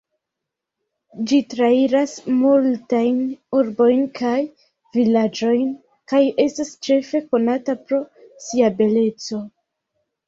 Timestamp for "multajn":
2.37-3.19